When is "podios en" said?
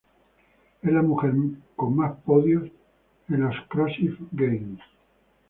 2.25-3.41